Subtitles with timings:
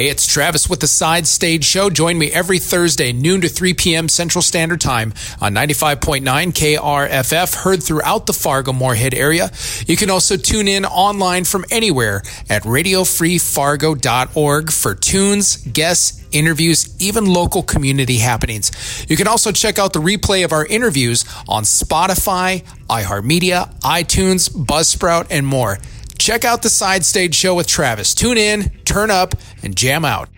[0.00, 1.90] Hey, it's Travis with the Side Stage Show.
[1.90, 4.08] Join me every Thursday, noon to 3 p.m.
[4.08, 9.50] Central Standard Time on 95.9 KRFF, heard throughout the Fargo Moorhead area.
[9.86, 17.26] You can also tune in online from anywhere at radiofreefargo.org for tunes, guests, interviews, even
[17.26, 19.04] local community happenings.
[19.06, 25.26] You can also check out the replay of our interviews on Spotify, iHeartMedia, iTunes, Buzzsprout,
[25.28, 25.78] and more.
[26.20, 28.14] Check out the Side Stage Show with Travis.
[28.14, 30.28] Tune in, turn up, and jam out.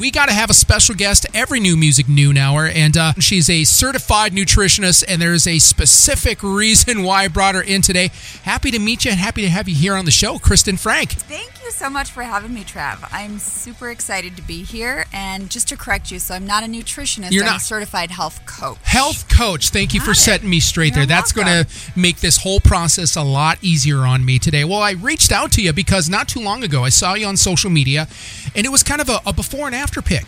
[0.00, 3.48] We got to have a special guest every new music noon hour, and uh, she's
[3.48, 8.10] a certified nutritionist, and there's a specific reason why I brought her in today.
[8.42, 11.12] Happy to meet you and happy to have you here on the show, Kristen Frank.
[11.12, 13.06] Thank you so much for having me, Trav.
[13.12, 15.04] I'm super excited to be here.
[15.12, 17.60] And just to correct you, so I'm not a nutritionist, You're I'm not.
[17.60, 18.78] a certified health coach.
[18.84, 20.16] Health coach, thank you for it.
[20.16, 21.02] setting me straight there.
[21.02, 21.66] You're That's going to
[21.96, 24.64] make this whole process a lot easier on me today.
[24.64, 27.36] Well, I reached out to you because not too long ago I saw you on
[27.36, 28.06] social media,
[28.54, 30.24] and it was kind of a, a before and after pic.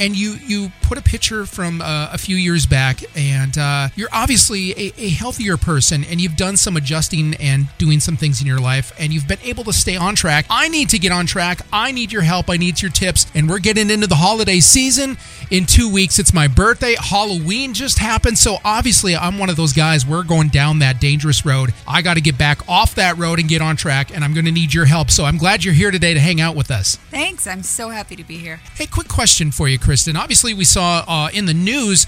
[0.00, 4.08] And you you put a picture from uh, a few years back, and uh, you're
[4.12, 8.46] obviously a, a healthier person, and you've done some adjusting and doing some things in
[8.46, 10.46] your life, and you've been able to stay on track.
[10.50, 11.60] I need to get on track.
[11.72, 12.50] I need your help.
[12.50, 15.16] I need your tips, and we're getting into the holiday season.
[15.50, 16.96] In two weeks, it's my birthday.
[16.98, 20.04] Halloween just happened, so obviously I'm one of those guys.
[20.06, 21.72] We're going down that dangerous road.
[21.86, 24.46] I got to get back off that road and get on track, and I'm going
[24.46, 25.10] to need your help.
[25.10, 26.96] So I'm glad you're here today to hang out with us.
[27.10, 27.46] Thanks.
[27.46, 28.60] I'm so happy to be here.
[28.74, 30.16] Hey, quick question for you, Kristen.
[30.16, 32.06] Obviously, we saw uh, in the news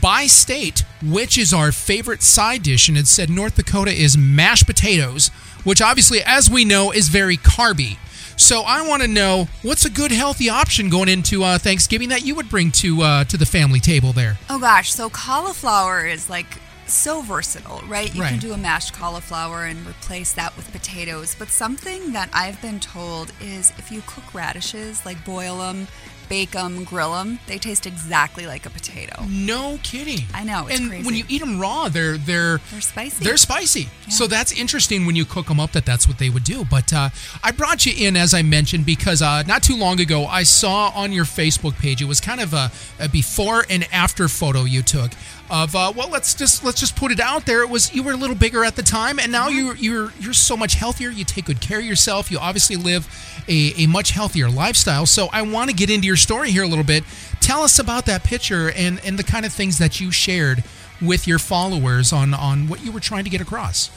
[0.00, 4.66] by state which is our favorite side dish, and it said North Dakota is mashed
[4.66, 5.28] potatoes,
[5.64, 7.96] which obviously, as we know, is very carby.
[8.36, 12.24] So I want to know what's a good healthy option going into uh, Thanksgiving that
[12.24, 14.38] you would bring to uh, to the family table there.
[14.48, 16.46] Oh gosh, so cauliflower is like
[16.86, 18.12] so versatile, right?
[18.14, 18.30] You Right.
[18.30, 21.36] can do a mashed cauliflower and replace that with potatoes.
[21.38, 25.86] But something that I've been told is if you cook radishes, like boil them,
[26.30, 29.24] bake them, grill them, they taste exactly like a potato.
[29.28, 30.20] No kidding.
[30.32, 31.04] I know, it's and crazy.
[31.04, 33.24] when you eat them raw, they're they're They're spicy.
[33.24, 33.80] They're spicy.
[33.80, 34.08] Yeah.
[34.08, 36.64] So that's interesting when you cook them up that that's what they would do.
[36.64, 37.10] But uh,
[37.44, 40.90] I brought you in, as I mentioned, because uh, not too long ago I saw
[40.94, 44.82] on your Facebook page, it was kind of a, a before and after photo you
[44.82, 45.10] took
[45.50, 47.62] of, uh, well, let's just let's just put it out there.
[47.62, 50.32] It was you were a little bigger at the time, and now you're you're you're
[50.32, 51.10] so much healthier.
[51.10, 52.30] You take good care of yourself.
[52.30, 53.08] You obviously live
[53.48, 55.06] a, a much healthier lifestyle.
[55.06, 57.04] So I want to get into your story here a little bit.
[57.40, 60.62] Tell us about that picture and and the kind of things that you shared
[61.02, 63.90] with your followers on on what you were trying to get across.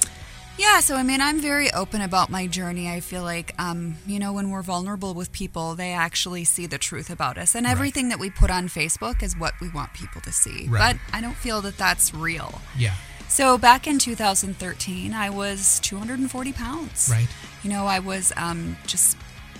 [0.57, 2.87] Yeah, so I mean, I'm very open about my journey.
[2.89, 6.77] I feel like, um, you know, when we're vulnerable with people, they actually see the
[6.77, 7.55] truth about us.
[7.55, 10.67] And everything that we put on Facebook is what we want people to see.
[10.67, 10.95] Right.
[10.95, 12.61] But I don't feel that that's real.
[12.77, 12.93] Yeah.
[13.27, 17.09] So back in 2013, I was 240 pounds.
[17.11, 17.27] Right.
[17.63, 19.17] You know, I was um, just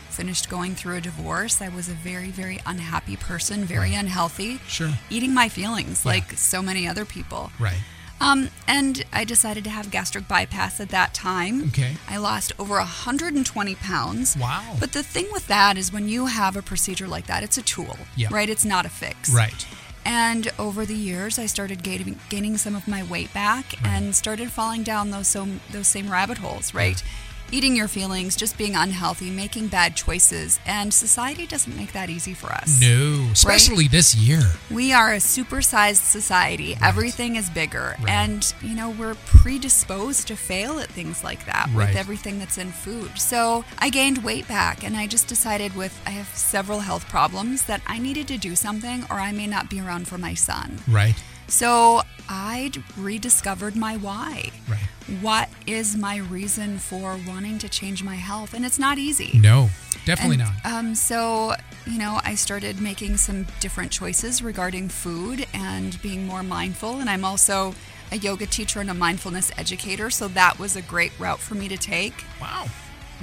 [0.09, 1.59] finished going through a divorce.
[1.59, 4.59] I was a very, very unhappy person, very unhealthy.
[4.67, 4.91] Sure.
[5.09, 6.11] Eating my feelings Yeah.
[6.11, 7.51] like so many other people.
[7.59, 7.79] Right.
[8.22, 11.63] Um, and I decided to have gastric bypass at that time.
[11.66, 11.96] Okay.
[12.07, 14.38] I lost over 120 pounds.
[14.38, 14.75] Wow.
[14.79, 17.62] But the thing with that is when you have a procedure like that, it's a
[17.62, 18.29] tool, Yeah.
[18.31, 18.50] right?
[18.50, 19.29] It's not a fix.
[19.29, 19.66] Right.
[20.06, 24.52] And over the years, I started gaining, gaining some of my weight back and started
[24.52, 27.02] falling down those so, those same rabbit holes, right?
[27.51, 32.33] Eating your feelings, just being unhealthy, making bad choices, and society doesn't make that easy
[32.33, 32.81] for us.
[32.81, 34.41] No, especially this year.
[34.71, 36.75] We are a supersized society.
[36.81, 37.95] Everything is bigger.
[37.99, 38.09] Right.
[38.09, 41.89] And, you know, we're predisposed to fail at things like that Right.
[41.89, 43.19] with everything that's in food.
[43.19, 47.63] So I gained weight back and I just decided with, I have several health problems
[47.65, 50.79] that I needed to do something or I may not be around for my son.
[50.87, 51.15] Right.
[51.47, 54.51] So I rediscovered my why.
[54.69, 54.79] Right.
[55.22, 58.53] What is my reason for wanting to change my health?
[58.53, 59.38] And it's not easy.
[59.39, 59.69] No,
[60.06, 60.73] definitely And, not.
[60.73, 61.53] Um, so,
[61.85, 67.00] you know, I started making some different choices regarding food and being more mindful.
[67.00, 67.75] And I'm also
[68.11, 70.09] a yoga teacher and a mindfulness educator.
[70.09, 72.14] So that was a great route for me to take.
[72.40, 72.67] Wow.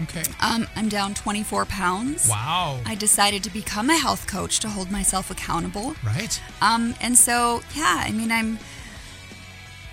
[0.03, 0.23] Okay.
[0.41, 2.29] Um, I'm down 24 pounds.
[2.29, 2.81] Wow.
[2.87, 5.95] I decided to become a health coach to hold myself accountable.
[6.05, 6.41] Right.
[6.63, 8.59] Um, and so, yeah, I mean, I'm,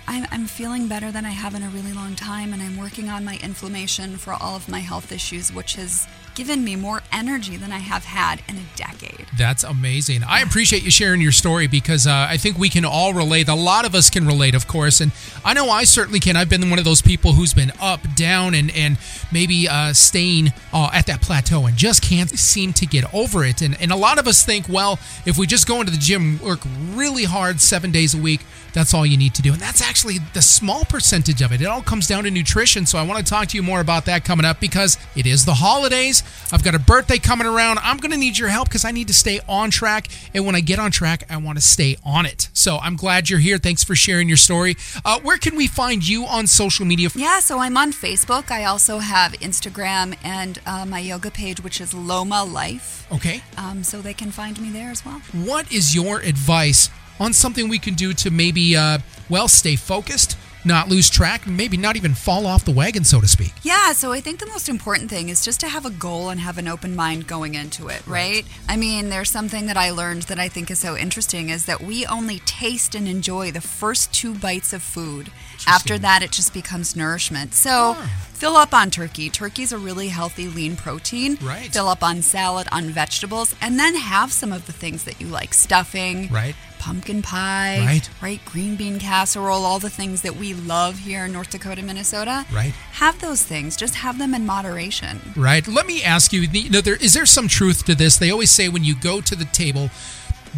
[0.08, 3.10] I'm I'm feeling better than I have in a really long time, and I'm working
[3.10, 7.56] on my inflammation for all of my health issues, which has given me more energy
[7.56, 9.26] than I have had in a decade.
[9.36, 10.22] That's amazing.
[10.22, 13.48] I appreciate you sharing your story because uh, I think we can all relate.
[13.48, 15.12] A lot of us can relate, of course, and
[15.44, 16.36] I know I certainly can.
[16.36, 18.96] I've been one of those people who's been up, down, and and
[19.30, 23.60] maybe uh, staying uh, at that plateau and just can't seem to get over it.
[23.60, 26.38] And and a lot of us think, well, if we just go into the gym,
[26.42, 26.60] work
[26.94, 28.40] really hard seven days a week,
[28.72, 31.60] that's all you need to do, and that's actually actually the small percentage of it.
[31.60, 32.86] It all comes down to nutrition.
[32.86, 35.44] So I want to talk to you more about that coming up because it is
[35.44, 36.22] the holidays.
[36.52, 37.80] I've got a birthday coming around.
[37.82, 40.06] I'm going to need your help because I need to stay on track.
[40.34, 42.48] And when I get on track, I want to stay on it.
[42.52, 43.58] So I'm glad you're here.
[43.58, 44.76] Thanks for sharing your story.
[45.04, 47.08] Uh, where can we find you on social media?
[47.16, 48.52] Yeah, so I'm on Facebook.
[48.52, 53.04] I also have Instagram and uh, my yoga page, which is Loma Life.
[53.10, 53.42] Okay.
[53.56, 55.20] Um, so they can find me there as well.
[55.32, 56.88] What is your advice
[57.20, 58.98] on something we can do to maybe, uh,
[59.28, 60.36] well, stay focused?
[60.64, 63.52] not lose track, maybe not even fall off the wagon, so to speak.
[63.62, 66.40] Yeah, so I think the most important thing is just to have a goal and
[66.40, 68.44] have an open mind going into it, right?
[68.44, 68.46] right?
[68.68, 71.80] I mean, there's something that I learned that I think is so interesting is that
[71.80, 75.30] we only taste and enjoy the first two bites of food.
[75.66, 77.54] After that, it just becomes nourishment.
[77.54, 78.10] So, ah.
[78.38, 79.30] Fill up on turkey.
[79.30, 81.38] Turkey's a really healthy, lean protein.
[81.42, 81.72] Right.
[81.72, 85.26] Fill up on salad, on vegetables, and then have some of the things that you
[85.26, 86.28] like stuffing.
[86.28, 88.10] Right pumpkin pie, right.
[88.22, 92.46] right, green bean casserole, all the things that we love here in North Dakota, Minnesota.
[92.52, 92.72] Right.
[92.92, 93.76] Have those things.
[93.76, 95.20] Just have them in moderation.
[95.34, 95.66] Right.
[95.66, 98.16] Let me ask you, you know, there is there some truth to this?
[98.16, 99.90] They always say when you go to the table,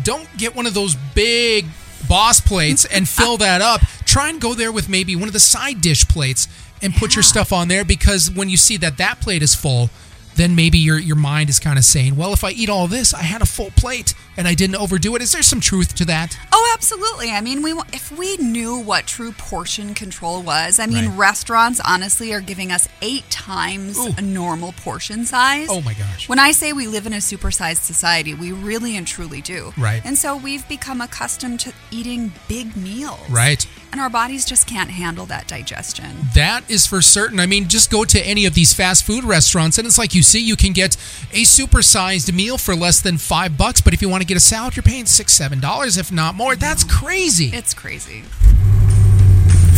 [0.03, 1.65] don't get one of those big
[2.08, 3.81] boss plates and fill that up.
[4.05, 6.49] Try and go there with maybe one of the side dish plates
[6.82, 7.17] and put yeah.
[7.17, 9.91] your stuff on there because when you see that that plate is full,
[10.37, 13.12] then maybe your your mind is kind of saying, well, if I eat all this,
[13.12, 15.23] I had a full plate and I didn't overdo it.
[15.23, 16.38] Is there some truth to that?
[16.53, 17.31] Oh, absolutely.
[17.31, 21.19] I mean, we if we knew what true portion control was, I mean, right.
[21.19, 24.15] restaurants honestly are giving us eight times Ooh.
[24.17, 25.69] a normal portion size.
[25.71, 26.29] Oh my gosh!
[26.29, 29.73] When I say we live in a supersized society, we really and truly do.
[29.76, 30.03] Right.
[30.05, 33.21] And so we've become accustomed to eating big meals.
[33.29, 33.67] Right.
[33.92, 36.28] And our bodies just can't handle that digestion.
[36.34, 37.40] That is for certain.
[37.40, 40.22] I mean, just go to any of these fast food restaurants, and it's like you
[40.22, 40.96] see, you can get
[41.32, 43.81] a supersized meal for less than five bucks.
[43.81, 46.37] But if you want to get a salad, you're paying six, seven dollars, if not
[46.37, 46.54] more.
[46.54, 47.46] That's crazy.
[47.46, 48.22] It's crazy.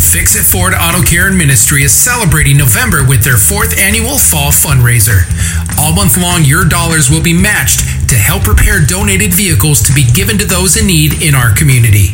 [0.02, 4.50] Fix It Forward Auto Care and Ministry is celebrating November with their fourth annual fall
[4.50, 5.24] fundraiser.
[5.78, 7.80] All month long, your dollars will be matched
[8.10, 12.12] to help repair donated vehicles to be given to those in need in our community.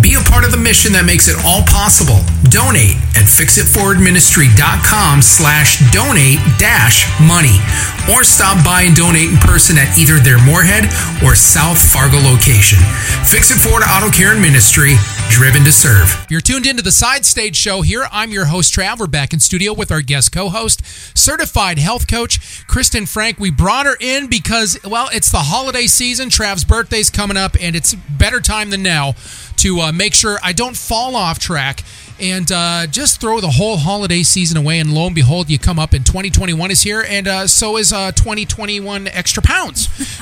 [0.00, 2.24] Be a part of the mission that makes it all possible.
[2.48, 7.60] Donate at fixitforwardministry.com slash donate dash money
[8.08, 10.88] or stop by and donate in person at either their Moorhead
[11.20, 12.80] or South Fargo location.
[13.28, 14.96] Fix It Forward Auto Care and Ministry,
[15.30, 16.26] driven to serve.
[16.28, 18.06] You're tuned into the Side Stage Show here.
[18.10, 18.98] I'm your host, Trav.
[18.98, 20.84] We're back in studio with our guest co-host,
[21.16, 23.38] certified health coach, Kristen Frank.
[23.38, 26.30] We brought her in because, well, it's the holiday season.
[26.30, 29.14] Trav's birthday's coming up, and it's better time than now
[29.58, 31.84] to uh, make sure I don't fall off track
[32.20, 34.78] and uh, just throw the whole holiday season away.
[34.78, 37.92] And lo and behold, you come up and 2021 is here, and uh, so is
[37.92, 39.88] uh, 2021 extra pounds.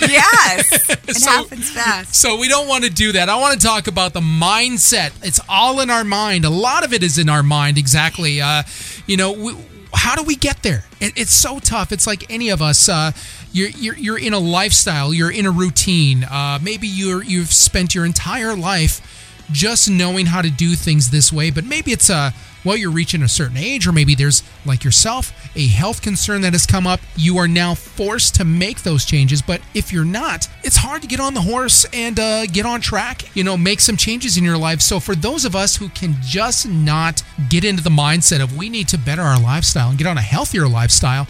[0.00, 2.14] yes, it so, happens fast.
[2.14, 3.28] So we don't want to do that.
[3.28, 5.12] I want to talk about the mindset.
[5.22, 6.44] It's all in our mind.
[6.44, 7.78] A lot of it is in our mind.
[7.78, 8.40] Exactly.
[8.40, 8.62] Uh,
[9.06, 9.32] you know.
[9.32, 9.54] We,
[9.94, 10.84] how do we get there?
[11.00, 11.92] It, it's so tough.
[11.92, 12.88] It's like any of us.
[12.88, 13.12] Uh,
[13.52, 15.14] you're, you're, you're in a lifestyle.
[15.14, 16.24] You're in a routine.
[16.24, 19.00] Uh, maybe you're you've spent your entire life
[19.50, 22.32] just knowing how to do things this way, but maybe it's a
[22.64, 26.52] well, you're reaching a certain age, or maybe there's, like yourself, a health concern that
[26.52, 27.00] has come up.
[27.16, 29.40] You are now forced to make those changes.
[29.40, 32.80] But if you're not, it's hard to get on the horse and uh, get on
[32.80, 34.80] track, you know, make some changes in your life.
[34.80, 38.68] So, for those of us who can just not get into the mindset of we
[38.68, 41.26] need to better our lifestyle and get on a healthier lifestyle,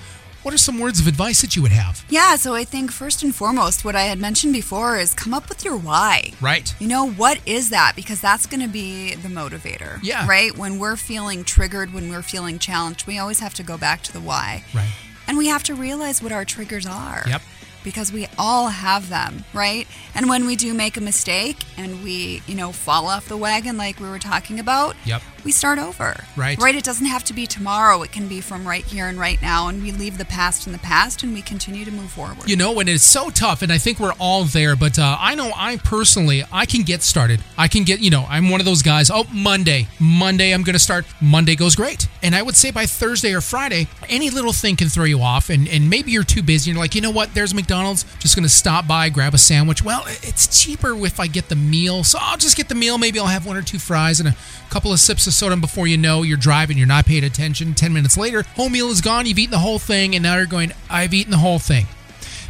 [0.49, 2.07] what are some words of advice that you would have?
[2.09, 5.50] Yeah, so I think first and foremost, what I had mentioned before is come up
[5.50, 6.33] with your why.
[6.40, 6.75] Right.
[6.81, 7.93] You know, what is that?
[7.95, 9.99] Because that's going to be the motivator.
[10.02, 10.26] Yeah.
[10.26, 10.57] Right?
[10.57, 14.12] When we're feeling triggered, when we're feeling challenged, we always have to go back to
[14.14, 14.64] the why.
[14.73, 14.88] Right.
[15.26, 17.25] And we have to realize what our triggers are.
[17.28, 17.43] Yep
[17.85, 19.87] because we all have them, right?
[20.14, 23.76] And when we do make a mistake and we, you know, fall off the wagon
[23.76, 25.23] like we were talking about, yep.
[25.45, 26.25] We start over.
[26.37, 26.59] Right.
[26.59, 26.75] Right?
[26.75, 28.02] It doesn't have to be tomorrow.
[28.02, 30.73] It can be from right here and right now and we leave the past in
[30.73, 32.49] the past and we continue to move forward.
[32.49, 35.35] You know, and it's so tough and I think we're all there, but uh, I
[35.35, 37.42] know I personally, I can get started.
[37.57, 40.75] I can get, you know, I'm one of those guys, oh, Monday, Monday I'm going
[40.75, 41.07] to start.
[41.21, 42.07] Monday goes great.
[42.23, 45.50] And I would say by Thursday or Friday, any little thing can throw you off
[45.50, 48.04] and, and maybe you're too busy and you're like, you know what, there's McDonald's McDonald's,
[48.18, 49.85] just going to stop by, grab a sandwich.
[49.85, 52.02] Well, it's cheaper if I get the meal.
[52.02, 52.99] So I'll just get the meal.
[52.99, 54.35] Maybe I'll have one or two fries and a
[54.68, 55.52] couple of sips of soda.
[55.52, 57.75] And before you know, you're driving, you're not paying attention.
[57.75, 59.26] 10 minutes later, whole meal is gone.
[59.26, 60.14] You've eaten the whole thing.
[60.14, 61.87] And now you're going, I've eaten the whole thing.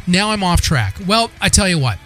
[0.07, 0.95] Now I'm off track.
[1.05, 1.99] Well, I tell you what,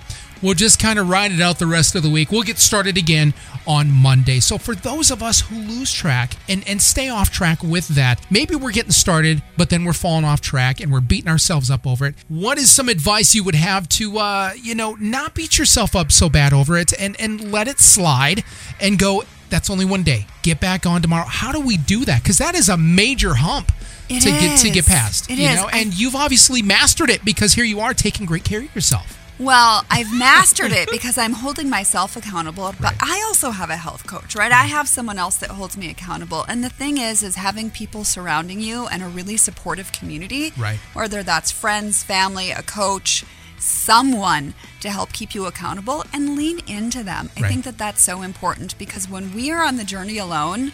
[0.44, 2.30] We'll just kind of ride it out the rest of the week.
[2.30, 3.34] We'll get started again
[3.66, 4.42] on Monday.
[4.42, 8.20] So for those of us who lose track and, and stay off track with that,
[8.30, 11.88] maybe we're getting started, but then we're falling off track and we're beating ourselves up
[11.88, 12.16] over it.
[12.28, 16.12] What is some advice you would have to, uh, you know, not beat yourself up
[16.12, 18.44] so bad over it and, and let it slide
[18.82, 20.26] and go, that's only one day.
[20.42, 21.28] Get back on tomorrow.
[21.28, 22.24] How do we do that?
[22.24, 23.72] Because that is a major hump
[24.10, 25.30] It to get to get past.
[25.30, 25.56] It you is.
[25.58, 28.74] know, I- and you've obviously mastered it because here you are taking great care of
[28.76, 29.20] yourself.
[29.40, 32.96] Well, I've mastered it because I'm holding myself accountable, but Right.
[33.02, 34.52] I also have a health coach, right?
[34.52, 36.46] I have someone else that holds me accountable.
[36.48, 40.80] And the thing is is having people surrounding you and a really supportive community, Right.
[40.94, 43.24] whether that's friends, family, a coach,
[43.64, 47.30] someone to help keep you accountable and lean into them.
[47.38, 47.50] I Right.
[47.52, 50.74] think that that's so important because when we are on the journey alone,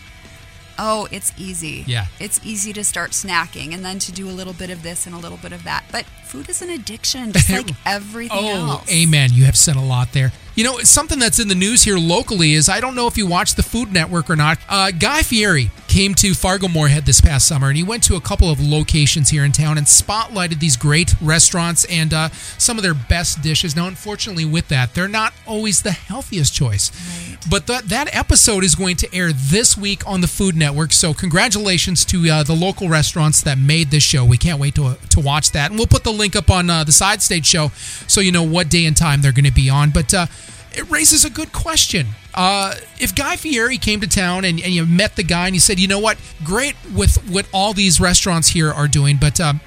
[0.77, 1.83] oh, it's easy.
[1.87, 2.07] Yeah.
[2.19, 5.13] It's easy to start snacking and then to do a little bit of this and
[5.13, 5.83] a little bit of that.
[5.91, 8.91] But food is an addiction, just like everything Oh, else.
[8.93, 9.31] amen.
[9.33, 10.31] You have said a lot there.
[10.55, 13.25] You know, something that's in the news here locally is I don't know if you
[13.25, 14.57] watch the Food Network or not.
[14.67, 18.21] Uh, Guy Fieri came to Fargo Moorhead this past summer and he went to a
[18.21, 22.83] couple of locations here in town and spotlighted these great restaurants and uh, some of
[22.83, 23.73] their best dishes.
[23.75, 26.91] Now, unfortunately, with that, they're not always the healthiest choice.
[26.91, 27.37] Right.
[27.49, 30.91] But that that episode is going to air this week on the Food Network.
[30.91, 34.25] So congratulations to uh, the local restaurants that made this show.
[34.25, 36.83] We can't wait to to watch that, and we'll put the link up on uh,
[36.83, 37.69] the Side Stage show
[38.07, 39.89] so you know what day and time they're going to be on.
[39.89, 40.27] But uh,
[40.73, 42.07] it raises a good question.
[42.33, 45.59] Uh, if Guy Fieri came to town and, and you met the guy and you
[45.59, 49.59] said, you know what, great with what all these restaurants here are doing, but um,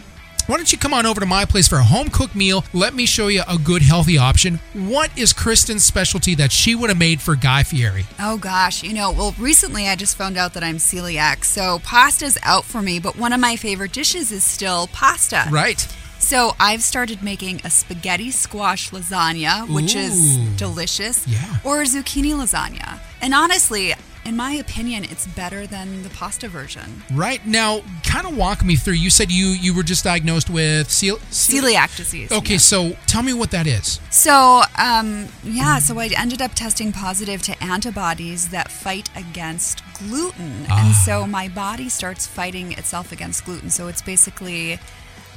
[0.47, 2.65] why don't you come on over to my place for a home cooked meal?
[2.73, 4.59] Let me show you a good, healthy option.
[4.75, 8.07] What is Kristen's specialty that she would have made for Guy Fieri?
[8.19, 12.39] Oh gosh, you know, well, recently I just found out that I'm celiac, so pasta's
[12.43, 15.47] out for me, but one of my favorite dishes is still pasta.
[15.51, 15.87] Right.
[16.23, 21.41] So I've started making a spaghetti squash lasagna, which is delicious, Yeah.
[21.64, 23.00] or a zucchini lasagna.
[23.21, 27.02] And honestly, in my opinion, it's better than the pasta version.
[27.12, 27.45] Right.
[27.45, 28.95] Now, kind of walk me through.
[28.95, 32.31] You said you you were just diagnosed with cel- cel- Celiac disease.
[32.31, 32.59] Okay, yeah.
[32.59, 33.99] so tell me what that is.
[34.11, 40.67] So, um, yeah, so I ended up testing positive to antibodies that fight against gluten.
[40.71, 40.87] Ah.
[40.87, 43.71] And so my body starts fighting itself against gluten.
[43.71, 44.79] So it's basically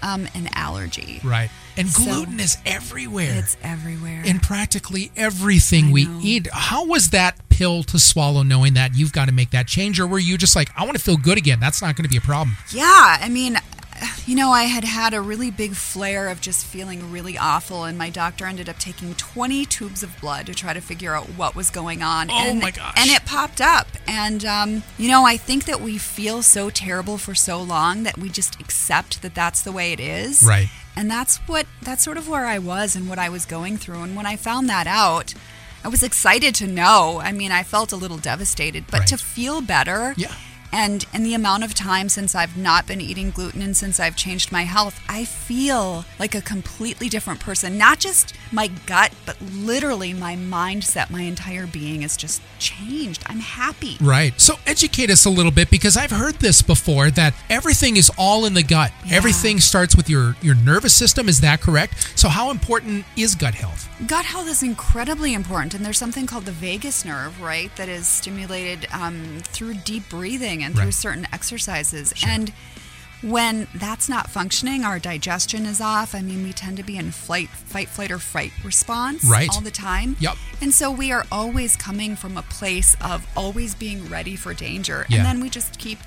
[0.02, 1.20] um, an allergy.
[1.24, 1.50] Right.
[1.78, 3.34] And So- gluten is everywhere.
[3.40, 4.22] It's everywhere.
[4.24, 6.20] in practically everything I we know.
[6.24, 6.48] eat.
[6.54, 10.08] How was that pill to swallow knowing that you've got to make that change or
[10.08, 11.60] were you just like I want to feel good again?
[11.60, 12.58] That's not going to be a problem.
[12.72, 13.58] Yeah, I mean,
[14.26, 17.98] you know, I had had a really big flare of just feeling really awful, and
[17.98, 21.56] my doctor ended up taking 20 tubes of blood to try to figure out what
[21.56, 22.30] was going on.
[22.30, 22.94] Oh, and, my gosh.
[22.98, 23.88] And it popped up.
[24.08, 28.18] And, um, you know, I think that we feel so terrible for so long that
[28.18, 30.44] we just accept that that's the way it is.
[30.44, 30.70] Right.
[30.96, 34.02] And that's what, that's sort of where I was and what I was going through.
[34.04, 35.34] And when I found that out,
[35.84, 37.20] I was excited to know.
[37.22, 39.08] I mean, I felt a little devastated, but Right.
[39.10, 40.14] to feel better.
[40.18, 40.34] Yeah.
[40.72, 44.16] And in the amount of time since I've not been eating gluten and since I've
[44.16, 47.78] changed my health, I feel like a completely different person.
[47.78, 53.24] Not just my gut, but literally my mindset, my entire being is just changed.
[53.28, 53.98] I'm happy.
[54.02, 54.40] Right.
[54.40, 58.46] So educate us a little bit because I've heard this before that everything is all
[58.46, 58.92] in the gut.
[59.06, 59.16] Yeah.
[59.16, 62.12] Everything starts with your your nervous system, is that correct?
[62.18, 63.90] So how important is gut health?
[64.08, 68.08] Gut health is incredibly important, and there's something called the vagus nerve, right, that is
[68.08, 70.94] stimulated um, through deep breathing and through Right.
[70.94, 72.14] certain exercises.
[72.26, 72.52] And
[73.22, 76.14] when that's not functioning, our digestion is off.
[76.14, 79.50] I mean, we tend to be in flight, fight, flight, or fright response Right.
[79.50, 80.16] all the time.
[80.20, 80.36] Yep.
[80.62, 85.06] And so we are always coming from a place of always being ready for danger,
[85.10, 85.18] Yeah.
[85.18, 86.00] and then we just keep.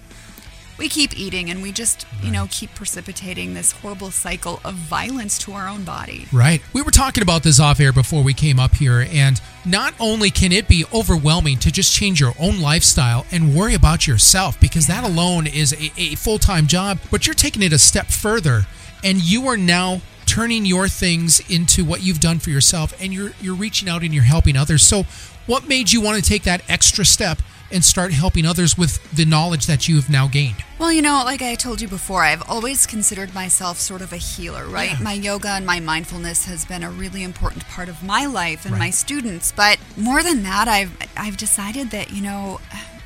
[0.78, 5.36] We keep eating and we just, you know, keep precipitating this horrible cycle of violence
[5.40, 6.26] to our own body.
[6.32, 6.62] Right.
[6.72, 10.30] We were talking about this off air before we came up here, and not only
[10.30, 14.86] can it be overwhelming to just change your own lifestyle and worry about yourself, because
[14.86, 18.66] that alone is a, a full time job, but you're taking it a step further,
[19.02, 23.32] and you are now turning your things into what you've done for yourself, and you're
[23.40, 24.82] you're reaching out and you're helping others.
[24.82, 25.04] So,
[25.46, 27.38] what made you want to take that extra step
[27.70, 30.64] and start helping others with the knowledge that you have now gained?
[30.78, 34.16] Well, you know, like I told you before, I've always considered myself sort of a
[34.16, 34.92] healer, right?
[34.92, 35.02] Yeah.
[35.02, 38.78] My yoga and my mindfulness has been a really important part of my life and
[38.78, 39.52] my students.
[39.52, 42.60] But more than that, I've I've decided that you know.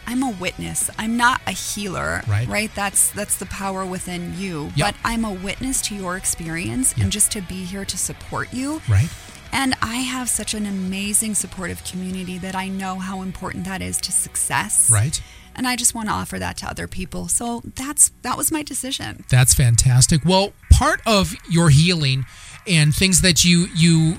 [0.04, 0.90] I'm a witness.
[0.98, 2.70] I'm not a healer, Right.
[2.74, 4.72] That's that's the power within you.
[4.74, 4.86] Yep.
[4.88, 7.04] But I'm a witness to your experience Yep.
[7.04, 8.82] and just to be here to support you.
[8.88, 9.08] Right.
[9.52, 14.00] And I have such an amazing supportive community that I know how important that is
[14.00, 14.90] to success.
[14.90, 15.22] Right.
[15.54, 17.28] And I just want to offer that to other people.
[17.28, 19.24] So that's that was my decision.
[19.28, 20.24] That's fantastic.
[20.24, 22.24] Well, part of your healing
[22.66, 24.16] and things that you you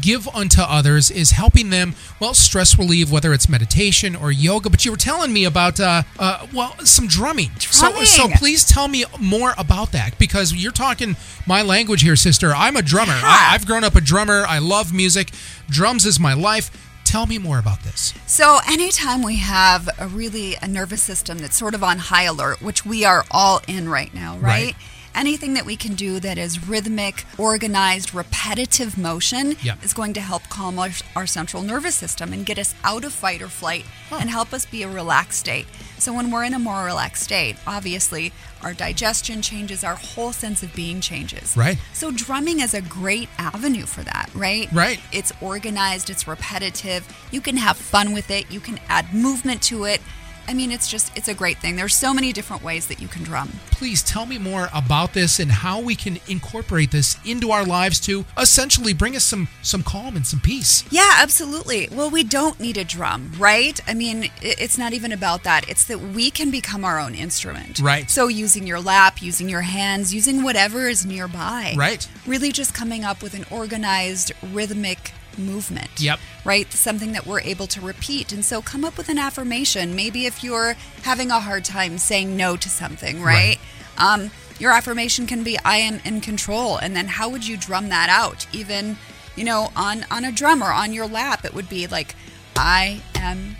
[0.00, 4.84] give unto others is helping them well stress relieve whether it's meditation or yoga but
[4.84, 7.50] you were telling me about uh, uh well some drumming.
[7.58, 8.06] so Drumming.
[8.06, 12.76] so please tell me more about that because you're talking my language here sister i'm
[12.76, 15.30] a drummer I, I've grown up a drummer i love music
[15.68, 16.70] drums is my life
[17.04, 18.14] Tell me more about this.
[18.26, 22.62] So, anytime we have a really a nervous system that's sort of on high alert,
[22.62, 24.64] which we are all in right now, right?
[24.64, 24.76] Right.
[25.14, 29.84] Anything that we can do that is rhythmic, organized, repetitive motion Yep.
[29.84, 33.12] is going to help calm our, our central nervous system and get us out of
[33.12, 34.18] fight or flight Huh.
[34.20, 35.66] and help us be a relaxed state.
[35.98, 40.62] So, when we're in a more relaxed state, obviously our digestion changes, our whole sense
[40.62, 41.56] of being changes.
[41.56, 41.78] Right.
[41.92, 44.70] So, drumming is a great avenue for that, right?
[44.72, 45.00] Right.
[45.12, 47.06] It's organized, it's repetitive.
[47.30, 50.00] You can have fun with it, you can add movement to it.
[50.48, 51.76] I mean, it's just, it's a great thing.
[51.76, 53.48] There's so many different ways that you can drum.
[53.70, 58.00] Please tell me more about this and how we can incorporate this into our lives
[58.00, 60.84] to essentially bring us some some calm and some peace.
[60.90, 61.88] Yeah, absolutely.
[61.90, 63.80] Well, we don't need a drum, right?
[63.86, 65.68] I mean, it's not even about that.
[65.68, 67.80] It's that we can become our own instrument.
[67.80, 68.10] Right.
[68.10, 71.74] So, using your lap, using your hands, using whatever is nearby.
[71.76, 72.08] Right.
[72.26, 75.90] Really just coming up with an organized, rhythmic movement.
[75.98, 76.18] Yep.
[76.44, 76.72] Right?
[76.72, 78.32] Something that we're able to repeat.
[78.32, 79.94] And so, come up with an affirmation.
[79.94, 83.58] Maybe if you're having a hard time saying no to something, Right.
[83.58, 83.58] right?
[83.98, 86.76] Um, your affirmation can be I am in control.
[86.76, 88.46] And then how would you drum that out?
[88.52, 88.96] Even,
[89.36, 92.14] you know, on, on a drum or on your lap, it would be like
[92.56, 93.56] I am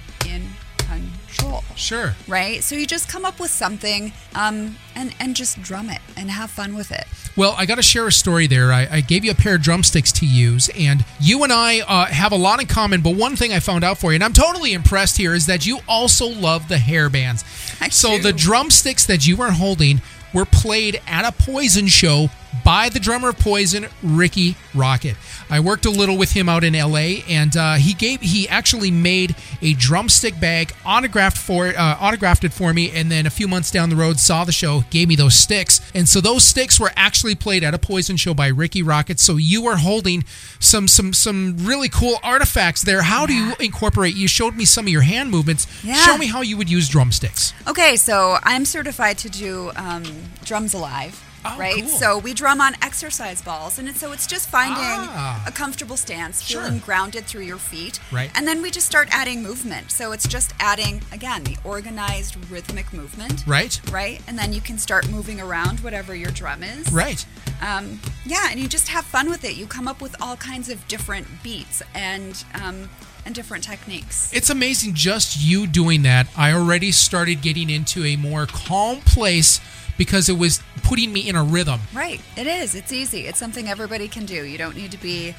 [1.74, 2.14] Sure.
[2.28, 2.62] Right?
[2.62, 6.50] So you just come up with something um, and, and just drum it and have
[6.50, 7.06] fun with it.
[7.36, 8.72] Well, I got to share a story there.
[8.72, 12.06] I, I gave you a pair of drumsticks to use, and you and I uh,
[12.06, 13.00] have a lot in common.
[13.00, 15.66] But one thing I found out for you, and I'm totally impressed here, is that
[15.66, 17.44] you also love the hair bands.
[17.80, 18.22] I so do.
[18.22, 20.02] the drumsticks that you were holding
[20.34, 22.28] were played at a Poison show
[22.64, 25.16] by the drummer of Poison, Rikki Rockett.
[25.50, 28.90] I worked a little with him out in LA, and uh, he gave he actually
[28.90, 33.48] made a drumstick bag, autographed for uh, autographed it for me, and then a few
[33.48, 36.78] months down the road saw the show, gave me those sticks, and so those sticks
[36.78, 39.18] were actually played at a Poison show by Rikki Rockett.
[39.18, 40.24] So you are holding
[40.60, 43.02] some some some really cool artifacts there.
[43.02, 44.14] How do you incorporate?
[44.14, 45.66] You showed me some of your hand movements.
[45.84, 45.94] Yeah.
[45.94, 47.52] Show me how you would use drumsticks.
[47.66, 50.04] Okay, so I'm certified to do um,
[50.44, 51.22] drums alive.
[51.44, 51.88] Oh, right, cool.
[51.88, 55.42] so we drum on exercise balls, and it's, so it's just finding Ah.
[55.46, 56.62] a comfortable stance, Sure.
[56.62, 58.30] feeling grounded through your feet, Right.
[58.34, 59.90] And then we just start adding movement.
[59.90, 63.80] So it's just adding again the organized rhythmic movement, Right.
[63.90, 67.24] Right, and then you can start moving around whatever your drum is, Right.
[67.60, 69.54] um, yeah, and you just have fun with it.
[69.56, 72.88] You come up with all kinds of different beats and um,
[73.24, 74.30] and different techniques.
[74.32, 76.26] It's amazing just you doing that.
[76.36, 79.60] I already started getting into a more calm place
[79.96, 81.80] because it was putting me in a rhythm.
[81.92, 82.74] Right, it is.
[82.74, 83.26] It's easy.
[83.26, 84.44] It's something everybody can do.
[84.44, 85.34] You don't need to be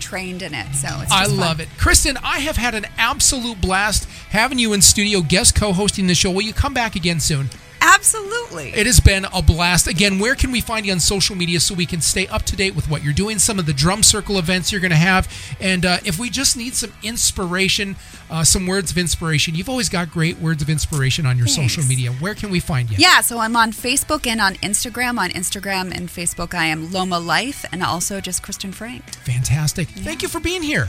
[0.00, 0.74] trained in it.
[0.74, 1.12] So it's.
[1.12, 1.66] I love fun.
[1.66, 1.68] it.
[1.78, 6.14] Kristen, I have had an absolute blast having you in studio, guest co hosting the
[6.14, 6.30] show.
[6.30, 7.50] Will you come back again soon?
[7.98, 8.68] Absolutely.
[8.70, 9.88] It has been a blast.
[9.88, 12.54] Again, where can we find you on social media so we can stay up to
[12.54, 15.28] date with what you're doing, some of the drum circle events you're going to have,
[15.60, 17.96] and uh, if we just need some inspiration,
[18.30, 21.82] uh, some words of inspiration, you've always got great words of inspiration on your social
[21.84, 22.12] media.
[22.12, 22.96] Where can we find you?
[22.98, 25.18] yeah, so I'm on Facebook and on Instagram.
[25.18, 29.04] On Instagram and Facebook, I am Loma Life and also just Kristen Frank.
[29.24, 29.88] Fantastic.
[29.88, 30.88] Thank you for being here.